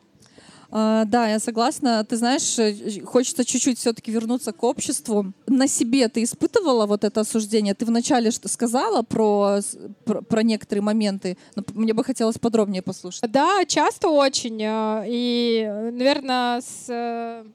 [0.75, 2.03] Uh, да, я согласна.
[2.03, 5.31] Ты знаешь, э, хочется чуть-чуть все-таки вернуться к обществу.
[5.47, 7.73] На себе ты испытывала вот это осуждение?
[7.73, 9.59] Ты вначале что сказала про,
[10.03, 13.31] про, про некоторые моменты, но мне бы хотелось подробнее послушать.
[13.31, 14.61] Да, часто очень.
[14.61, 17.45] Э, и, наверное, с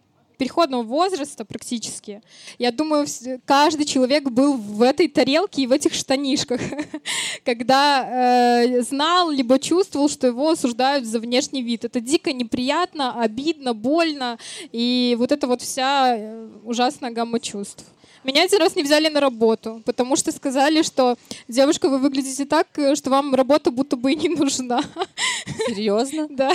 [0.41, 2.23] переходного возраста практически.
[2.59, 3.07] Я думаю,
[3.45, 6.63] каждый человек был в этой тарелке и в этих штанишках,
[7.45, 11.85] когда э, знал либо чувствовал, что его осуждают за внешний вид.
[11.85, 14.39] Это дико неприятно, обидно, больно,
[14.73, 17.85] и вот это вот вся э, ужасная гамма чувств.
[18.23, 21.17] Меня один раз не взяли на работу, потому что сказали, что
[21.49, 24.83] девушка, вы выглядите так, э, что вам работа будто бы и не нужна.
[25.67, 26.29] Серьезно?
[26.41, 26.53] Да.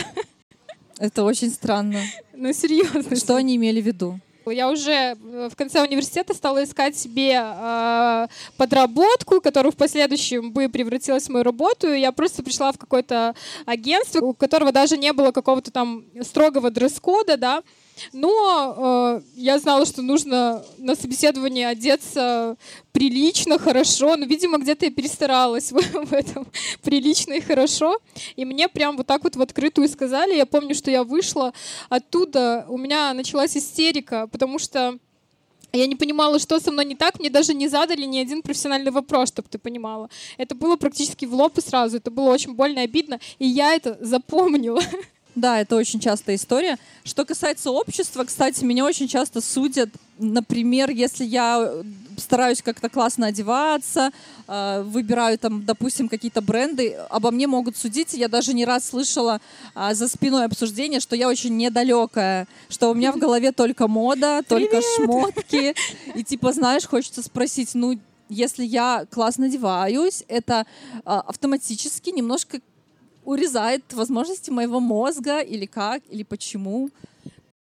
[0.98, 2.02] Это очень странно.
[2.34, 3.16] Ну, серьезно.
[3.18, 4.20] Что они имели в виду?
[4.52, 8.28] Я уже э, в конце университета стала искать себе э,
[8.58, 11.92] подработку, которая в последующем бы превратилась в мою работу.
[11.92, 16.70] И я просто пришла в какое-то агентство, у которого даже не было какого-то там строгого
[16.72, 17.64] дресс-кода, да.
[18.14, 22.58] Но э, я знала, что нужно на собеседование одеться
[22.92, 24.16] прилично, хорошо.
[24.16, 26.48] Но, видимо, где-то я перестаралась в, в этом
[26.82, 28.00] прилично и хорошо.
[28.36, 30.36] И мне прям вот так вот в открытую сказали.
[30.36, 31.54] Я помню, что я вышла
[31.90, 34.98] оттуда, у меня началась истерика, потому что
[35.76, 37.20] я не понимала, что со мной не так.
[37.20, 40.10] Мне даже не задали ни один профессиональный вопрос, чтобы ты понимала.
[40.38, 41.98] Это было практически в лоб и сразу.
[41.98, 43.20] Это было очень больно и обидно.
[43.40, 44.82] И я это запомнила.
[45.36, 46.78] Да, это очень частая история.
[47.04, 51.72] Что касается общества, кстати, меня очень часто судят например, если я
[52.18, 54.12] стараюсь как-то классно одеваться,
[54.48, 58.14] э, выбираю там, допустим, какие-то бренды, обо мне могут судить.
[58.14, 59.42] Я даже не раз слышала
[59.74, 64.42] а, за спиной обсуждение, что я очень недалекая, что у меня в голове только мода,
[64.48, 64.86] только Привет!
[64.96, 65.76] шмотки.
[66.16, 70.66] И типа, знаешь, хочется спросить, ну, если я классно одеваюсь, это
[71.04, 72.60] автоматически немножко
[73.26, 76.90] урезает возможности моего мозга или как, или почему.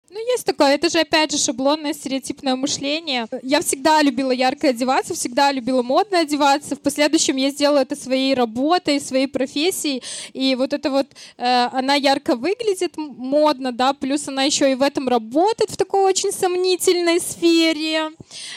[0.10, 0.76] Ну, есть такое.
[0.76, 3.28] Это же, опять же, шаблонное стереотипное мышление.
[3.44, 6.78] Я всегда любила ярко одеваться, всегда любила модно одеваться.
[6.78, 10.02] В последующем я сделала это своей работой, своей профессией.
[10.32, 14.82] И вот это вот, э, она ярко выглядит модно, да, плюс она еще и в
[14.82, 18.12] этом работает в такой очень сомнительной сфере.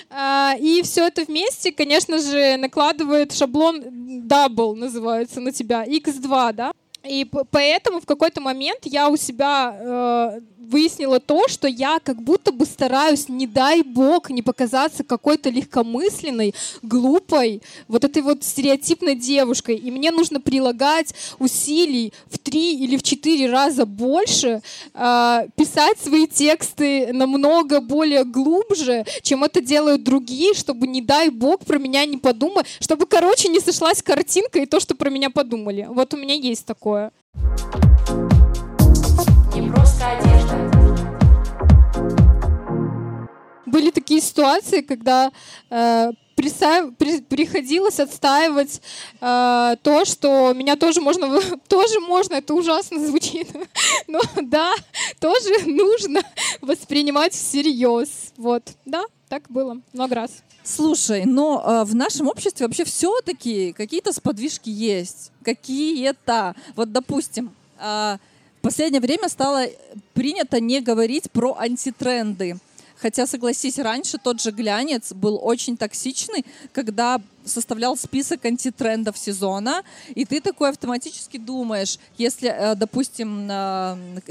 [0.08, 3.82] А, и все это вместе, конечно же, накладывает шаблон
[4.28, 6.72] double, называется, на тебя, x2, да.
[7.02, 12.52] И поэтому в какой-то момент я у себя э, выяснила то, что я как будто
[12.52, 19.76] бы стараюсь, не дай бог, не показаться какой-то легкомысленной, глупой, вот этой вот стереотипной девушкой.
[19.76, 24.60] И мне нужно прилагать усилий в три или в четыре раза больше,
[24.94, 31.64] э, писать свои тексты намного более глубже, чем это делают другие, чтобы, не дай бог,
[31.64, 35.86] про меня не подумали, чтобы, короче, не сошлась картинка и то, что про меня подумали.
[35.88, 36.89] Вот у меня есть такое.
[39.54, 40.70] Не просто одежда.
[43.70, 45.30] были такие ситуации, когда
[45.70, 48.82] э, приходилось отстаивать
[49.20, 53.48] э, то, что меня тоже можно, тоже можно, это ужасно звучит,
[54.06, 54.74] но да,
[55.20, 56.20] тоже нужно
[56.60, 58.32] воспринимать всерьез.
[58.36, 60.42] Вот, да, так было много раз.
[60.62, 65.32] Слушай, но э, в нашем обществе вообще все-таки какие-то сподвижки есть.
[65.42, 66.54] Какие-то.
[66.76, 68.16] Вот, допустим, э,
[68.58, 69.66] в последнее время стало
[70.12, 72.58] принято не говорить про антитренды.
[72.98, 79.82] Хотя, согласись, раньше тот же глянец был очень токсичный, когда составлял список антитрендов сезона,
[80.14, 83.50] и ты такой автоматически думаешь, если, э, допустим,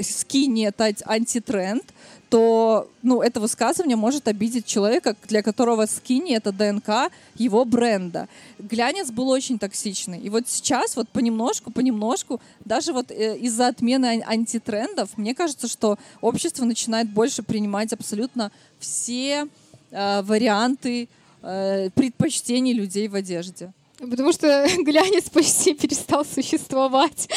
[0.00, 1.84] скини это анти- антитренд,
[2.30, 8.28] то ну, это высказывание может обидеть человека, для которого скини это ДНК его бренда.
[8.58, 10.20] Глянец был очень токсичный.
[10.20, 15.66] И вот сейчас вот понемножку, понемножку, даже вот э, из-за отмены ан- антитрендов, мне кажется,
[15.66, 19.48] что общество начинает больше принимать абсолютно все
[19.90, 21.08] э, варианты
[21.40, 23.72] предпочтений людей в одежде.
[24.00, 27.28] Потому что глянец почти перестал существовать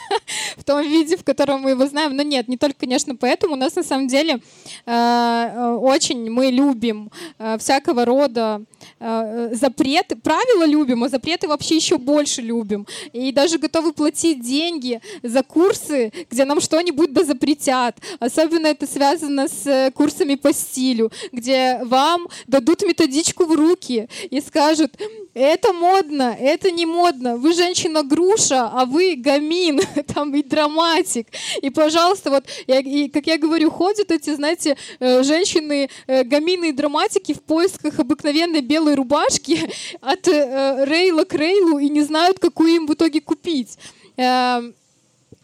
[0.56, 2.16] в том виде, в котором мы его знаем.
[2.16, 3.54] Но нет, не только, конечно, поэтому.
[3.54, 8.62] У нас на самом деле э, э, очень мы любим э, всякого рода
[8.98, 10.16] запреты.
[10.16, 12.86] Правила любим, а запреты вообще еще больше любим.
[13.12, 17.98] И даже готовы платить деньги за курсы, где нам что-нибудь да запретят.
[18.20, 24.92] Особенно это связано с курсами по стилю, где вам дадут методичку в руки и скажут,
[25.34, 25.72] это
[26.06, 27.36] модно, это не модно.
[27.36, 29.80] Вы женщина-груша, а вы гамин,
[30.14, 31.26] там и драматик.
[31.62, 36.68] И, пожалуйста, вот, я, и, как я говорю, ходят эти, знаете, э, женщины, э, гамины
[36.68, 39.58] и драматики в поисках обыкновенной белой рубашки
[40.00, 43.78] от э, рейла к рейлу и не знают, какую им в итоге купить.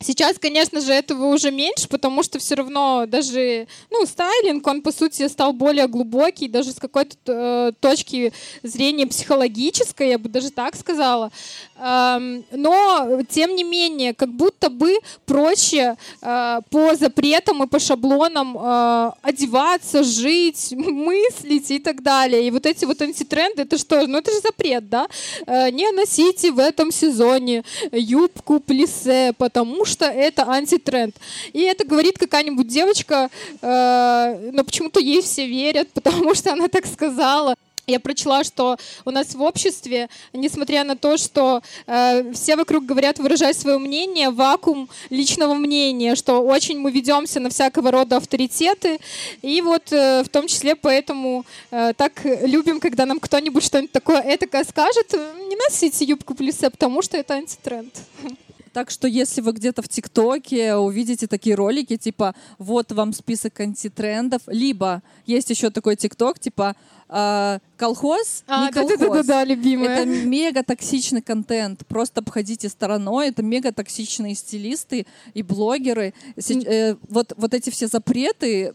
[0.03, 4.93] Сейчас, конечно же, этого уже меньше, потому что все равно даже, ну, стайлинг, он, по
[4.93, 10.77] сути, стал более глубокий, даже с какой-то э, точки зрения психологической, я бы даже так
[10.77, 11.31] сказала.
[11.79, 18.57] Эм, но, тем не менее, как будто бы проще э, по запретам и по шаблонам
[18.57, 22.47] э, одеваться, жить, мыслить и так далее.
[22.47, 24.07] И вот эти вот антитренды, это что?
[24.07, 25.09] Ну, это же запрет, да?
[25.47, 31.17] Э, не носите в этом сезоне юбку плисе, потому что это антитренд.
[31.53, 36.87] И это говорит какая-нибудь девочка, э, но почему-то ей все верят, потому что она так
[36.87, 37.55] сказала.
[37.89, 43.19] Я прочла, что у нас в обществе, несмотря на то, что э, все вокруг говорят
[43.19, 49.01] выражать свое мнение, вакуум личного мнения, что очень мы ведемся на всякого рода авторитеты,
[49.43, 54.23] и вот э, в том числе поэтому э, так любим, когда нам кто-нибудь что-нибудь такое
[54.27, 57.93] этакое скажет, не носите юбку плюсе, потому что это антитренд.
[58.73, 64.43] Так что если вы где-то в ТикТоке увидите такие ролики, типа вот вам список антитрендов,
[64.47, 66.75] либо есть еще такой ТикТок, типа
[67.09, 68.99] э, колхоз, не колхоз.
[68.99, 69.99] да-да-да, любимая.
[69.99, 71.87] Это мега токсичный контент.
[71.87, 73.29] Просто обходите стороной.
[73.29, 76.15] Это мега токсичные стилисты и блогеры.
[76.39, 78.75] Се- э, вот, вот эти все запреты,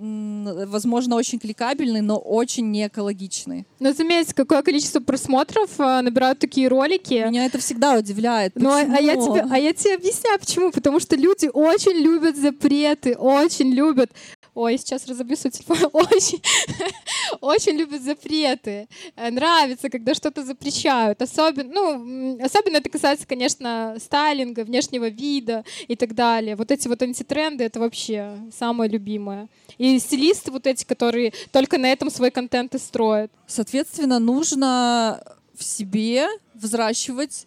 [0.00, 3.66] возможно, очень кликабельные, но очень не экологичные.
[3.80, 7.26] Но заметьте, какое количество просмотров э, набирают такие ролики.
[7.28, 8.52] Меня это всегда удивляет.
[8.54, 10.70] Ну, а, а я тебе, а я тебе объясняю, почему.
[10.70, 14.10] Потому что люди очень любят запреты, очень любят
[14.58, 15.78] Ой, сейчас разобью свой телефон.
[15.92, 16.42] Очень,
[17.40, 18.88] очень любят запреты.
[19.14, 21.22] Э, Нравится, когда что-то запрещают.
[21.22, 26.56] Особенно, ну, особенно это касается, конечно, стайлинга, внешнего вида и так далее.
[26.56, 29.46] Вот эти вот антитренды— это вообще самое любимое.
[29.78, 33.30] И стилисты вот эти, которые только на этом свой контент и строят.
[33.46, 35.22] Соответственно, нужно
[35.56, 37.46] в себе взращивать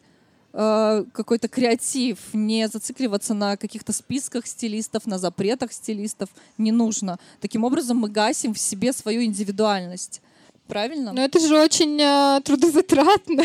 [0.52, 6.30] какой-то креатив, не зацикливаться на каких-то списках стилистов, на запретах стилистов.
[6.58, 7.18] Не нужно.
[7.40, 10.22] Таким образом мы гасим в себе свою индивидуальность.
[10.71, 11.12] Правильно?
[11.13, 13.43] Но это же очень э, трудозатратно.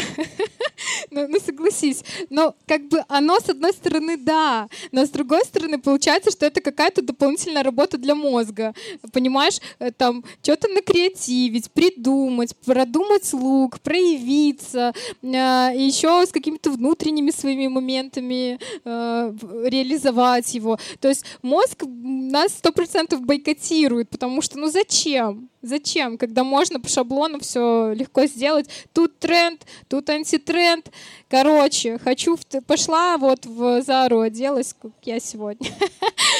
[1.10, 2.04] ну, ну, согласись.
[2.30, 4.68] Но как бы оно, с одной стороны, да.
[4.92, 8.74] Но с другой стороны, получается, что это какая-то дополнительная работа для мозга.
[9.12, 17.68] Понимаешь, Э, там что-то накреативить, придумать, продумать лук, проявиться, э, еще с какими-то внутренними своими
[17.68, 20.78] моментами э, реализовать его.
[21.00, 25.48] То есть мозг нас сто процентов бойкотирует, потому что ну зачем?
[25.62, 28.68] Зачем, когда можно по шаблону все легко сделать?
[28.92, 30.90] Тут тренд, тут антитренд.
[31.28, 35.70] Короче, хочу в пошла вот в Зару, оделась, как я сегодня.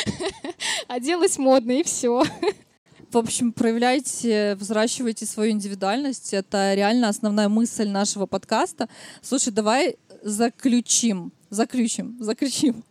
[0.89, 2.23] Оделась модно и все.
[3.11, 6.35] В общем, проявляйте, взращивайте свою индивидуальность.
[6.35, 8.89] Это реально основная мысль нашего подкаста.
[9.23, 12.85] Слушай, давай заключим, заключим, заключим.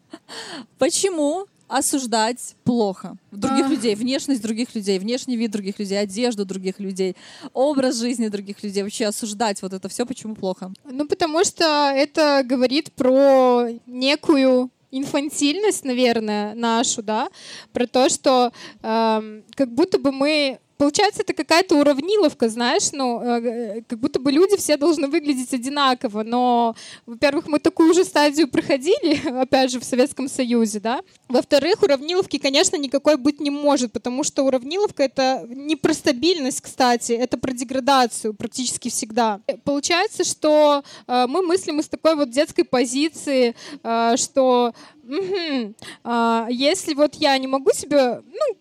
[0.77, 3.70] Почему осуждать плохо других А.
[3.70, 7.16] людей, внешность других людей, внешний вид других людей, одежду других людей,
[7.53, 10.72] образ жизни других людей, вообще осуждать вот это все, почему плохо?
[10.84, 17.28] Ну, потому что это говорит про некую инфантильность, наверное, нашу, да,
[17.74, 18.51] про то, что
[18.82, 24.32] эм, как будто бы мы Получается, это какая-то уравниловка, знаешь, ну, э, как будто бы
[24.32, 29.86] люди все должны выглядеть одинаково, но, во-первых, мы такую же стадию проходили, опять же, в
[29.86, 35.76] Советском Союзе, да, во-вторых, уравниловки, конечно, никакой быть не может, потому что уравниловка— это не
[35.76, 39.39] про стабильность, кстати, это про деградацию практически всегда.
[39.63, 44.73] Получается, что э, мы мыслим из такой вот детской позиции, э, что
[45.05, 48.57] мгм, а, если вот я не могу себе, ну,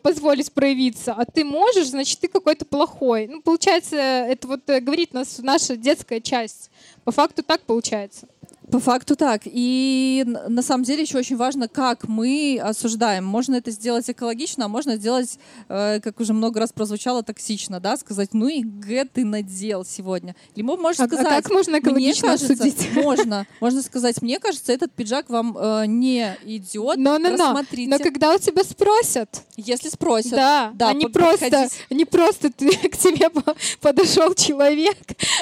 [0.00, 3.26] позволить проявиться, а ты можешь, значит, ты какой-то плохой.
[3.26, 6.70] Ну, получается, это вот э, говорит нас наша детская часть.
[7.04, 8.28] По факту так получается.
[8.70, 9.42] По факту так.
[9.44, 13.24] И на самом деле еще очень важно, как мы осуждаем.
[13.24, 17.96] Можно это сделать экологично, а можно сделать, э, как уже много раз прозвучало, токсично, да,
[17.96, 20.34] сказать, ну и г ты надел сегодня.
[20.54, 22.88] Или мо- можешь А, а сказать, как можно мне экологично кажется, осудить?
[22.94, 27.54] можно, можно сказать, мне кажется, этот пиджак вам э, не идет, Но, но, но,
[27.86, 32.70] но когда у тебя спросят, Если спросят, да, да, а не просто, не просто ты,
[32.88, 34.96] к тебе по- подошел человек,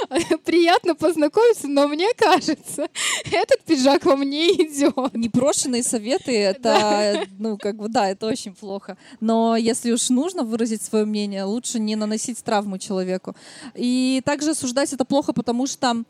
[0.44, 2.88] приятно познакомиться, но мне кажется,
[3.32, 5.14] этот пиджак вам не идет.
[5.14, 8.96] Непрошенные советы, это, ну, как бы, да, это очень плохо.
[9.20, 13.34] Но если уж нужно выразить свое мнение, лучше не наносить травму человеку.
[13.74, 16.04] И также осуждать это плохо, потому что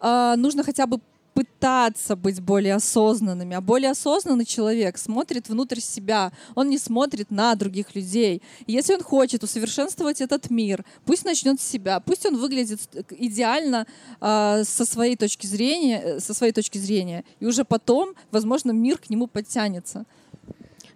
[0.00, 1.00] а, нужно хотя бы
[1.34, 3.56] пытаться быть более осознанными.
[3.56, 6.32] А более осознанный человек смотрит внутрь себя.
[6.54, 8.40] Он не смотрит на других людей.
[8.66, 12.80] И если он хочет усовершенствовать этот мир, пусть начнет с себя, пусть он выглядит
[13.10, 13.86] идеально
[14.20, 18.98] а, со своей точки зрения, э, со своей точки зрения, и уже потом, возможно, мир
[18.98, 20.06] к нему подтянется.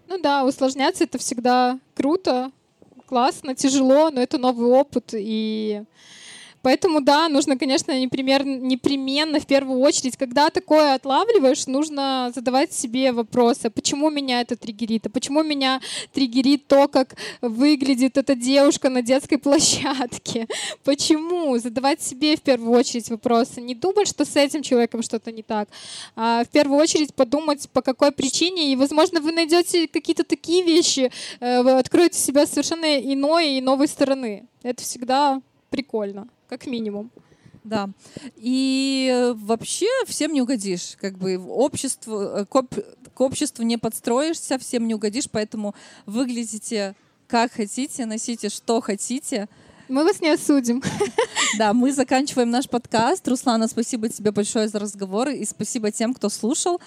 [0.06, 2.50] Ну да, усложняться это всегда круто,
[3.06, 5.10] классно, тяжело, но это новый опыт.
[5.12, 5.82] И
[6.62, 13.12] поэтому, да, нужно, конечно, непример- непременно в первую очередь, когда такое отлавливаешь, нужно задавать себе
[13.12, 15.80] вопросы, почему меня это триггерит, а почему меня
[16.12, 20.46] триггерит то, как выглядит эта девушка на детской площадке,
[20.84, 21.58] почему?
[21.58, 25.68] Задавать себе в первую очередь вопросы, не думать, что с этим человеком что-то не так,
[26.16, 31.10] а в первую очередь подумать, по какой причине, и, возможно, вы найдете какие-то такие вещи,
[31.40, 34.46] э, вы откроете себя совершенно иной и новой стороны.
[34.62, 35.40] Это всегда
[35.70, 37.10] прикольно, как минимум.
[37.64, 37.90] Да.
[38.36, 40.96] И э, вообще всем не угодишь.
[41.00, 42.74] Как бы в обществу, э, к, об-
[43.14, 45.74] к обществу не подстроишься, всем не угодишь, поэтому
[46.06, 46.94] выглядите
[47.26, 49.48] как хотите, носите что хотите.
[49.88, 50.82] Мы вас не осудим.
[51.58, 53.26] Да, мы заканчиваем наш подкаст.
[53.26, 56.80] Руслана, спасибо тебе большое за разговор и спасибо тем, кто слушал.